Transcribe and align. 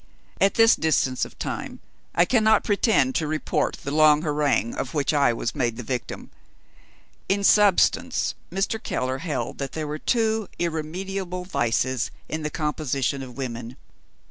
At 0.41 0.55
this 0.55 0.75
distance 0.75 1.25
of 1.25 1.37
time, 1.37 1.79
I 2.15 2.25
cannot 2.25 2.63
pretend 2.63 3.13
to 3.13 3.27
report 3.27 3.77
the 3.83 3.91
long 3.91 4.23
harangue 4.23 4.73
of 4.73 4.95
which 4.95 5.13
I 5.13 5.31
was 5.31 5.53
made 5.53 5.77
the 5.77 5.83
victim. 5.83 6.31
In 7.29 7.43
substance, 7.43 8.33
Mr. 8.51 8.81
Keller 8.81 9.19
held 9.19 9.59
that 9.59 9.73
there 9.73 9.85
were 9.87 9.99
two 9.99 10.49
irremediable 10.57 11.45
vices 11.45 12.09
in 12.27 12.41
the 12.41 12.49
composition 12.49 13.21
of 13.21 13.37
women. 13.37 13.77